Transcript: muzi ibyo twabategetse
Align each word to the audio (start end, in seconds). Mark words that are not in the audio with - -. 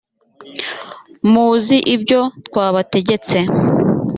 muzi 1.31 1.77
ibyo 1.95 2.21
twabategetse 2.47 3.37